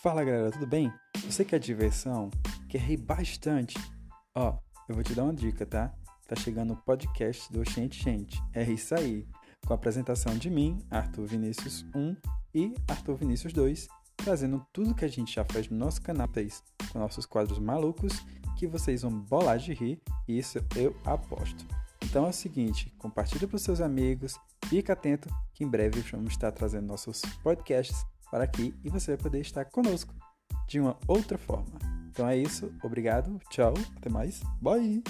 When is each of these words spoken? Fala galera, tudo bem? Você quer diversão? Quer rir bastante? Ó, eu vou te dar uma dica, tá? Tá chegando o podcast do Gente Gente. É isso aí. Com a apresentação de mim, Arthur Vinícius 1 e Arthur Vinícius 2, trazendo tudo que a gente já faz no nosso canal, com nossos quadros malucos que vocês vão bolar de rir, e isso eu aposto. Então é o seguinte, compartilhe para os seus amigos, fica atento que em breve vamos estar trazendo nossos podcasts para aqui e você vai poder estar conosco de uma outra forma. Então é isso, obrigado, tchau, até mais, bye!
Fala 0.00 0.22
galera, 0.22 0.52
tudo 0.52 0.64
bem? 0.64 0.92
Você 1.24 1.44
quer 1.44 1.58
diversão? 1.58 2.30
Quer 2.68 2.78
rir 2.78 2.98
bastante? 2.98 3.76
Ó, 4.32 4.56
eu 4.88 4.94
vou 4.94 5.02
te 5.02 5.12
dar 5.12 5.24
uma 5.24 5.34
dica, 5.34 5.66
tá? 5.66 5.92
Tá 6.28 6.36
chegando 6.36 6.72
o 6.72 6.76
podcast 6.76 7.52
do 7.52 7.64
Gente 7.64 8.00
Gente. 8.00 8.40
É 8.54 8.62
isso 8.62 8.94
aí. 8.94 9.26
Com 9.66 9.72
a 9.72 9.76
apresentação 9.76 10.38
de 10.38 10.48
mim, 10.48 10.78
Arthur 10.88 11.26
Vinícius 11.26 11.84
1 11.96 12.16
e 12.54 12.74
Arthur 12.86 13.16
Vinícius 13.16 13.52
2, 13.52 13.88
trazendo 14.18 14.64
tudo 14.72 14.94
que 14.94 15.04
a 15.04 15.08
gente 15.08 15.34
já 15.34 15.44
faz 15.44 15.68
no 15.68 15.76
nosso 15.76 16.00
canal, 16.00 16.28
com 16.92 16.98
nossos 17.00 17.26
quadros 17.26 17.58
malucos 17.58 18.24
que 18.56 18.68
vocês 18.68 19.02
vão 19.02 19.10
bolar 19.10 19.58
de 19.58 19.74
rir, 19.74 20.00
e 20.28 20.38
isso 20.38 20.64
eu 20.76 20.96
aposto. 21.04 21.66
Então 22.04 22.24
é 22.24 22.28
o 22.28 22.32
seguinte, 22.32 22.94
compartilhe 22.98 23.48
para 23.48 23.56
os 23.56 23.62
seus 23.62 23.80
amigos, 23.80 24.38
fica 24.66 24.92
atento 24.92 25.28
que 25.52 25.64
em 25.64 25.68
breve 25.68 26.02
vamos 26.02 26.34
estar 26.34 26.52
trazendo 26.52 26.86
nossos 26.86 27.20
podcasts 27.42 28.06
para 28.30 28.44
aqui 28.44 28.74
e 28.84 28.88
você 28.88 29.14
vai 29.14 29.22
poder 29.22 29.40
estar 29.40 29.64
conosco 29.66 30.14
de 30.66 30.80
uma 30.80 30.96
outra 31.06 31.38
forma. 31.38 31.78
Então 32.10 32.28
é 32.28 32.36
isso, 32.36 32.72
obrigado, 32.82 33.38
tchau, 33.50 33.74
até 33.96 34.08
mais, 34.08 34.40
bye! 34.60 35.02